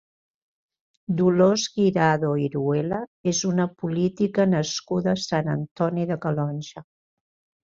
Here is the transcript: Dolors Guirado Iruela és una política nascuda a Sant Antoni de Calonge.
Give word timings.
Dolors 1.19 1.65
Guirado 1.75 2.31
Iruela 2.45 3.01
és 3.33 3.43
una 3.51 3.67
política 3.83 4.49
nascuda 4.57 5.15
a 5.15 5.23
Sant 5.29 5.53
Antoni 5.57 6.09
de 6.15 6.19
Calonge. 6.25 6.85